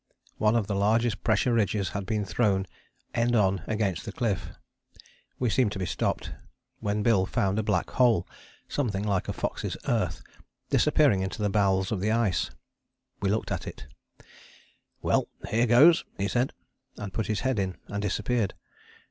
[0.39, 2.65] One of the largest pressure ridges had been thrown,
[3.13, 4.49] end on, against the cliff.
[5.37, 6.31] We seemed to be stopped,
[6.79, 8.27] when Bill found a black hole,
[8.67, 10.23] something like a fox's earth,
[10.71, 12.49] disappearing into the bowels of the ice.
[13.21, 13.85] We looked at it:
[15.03, 16.53] "Well, here goes!" he said,
[16.97, 18.55] and put his head in, and disappeared.